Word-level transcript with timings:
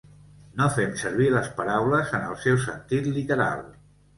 No 0.61 0.69
fem 0.77 0.95
servir 1.01 1.27
les 1.35 1.51
paraules 1.61 2.15
en 2.21 2.27
el 2.31 2.35
seu 2.47 2.59
sentit 2.67 3.15
literal. 3.21 3.67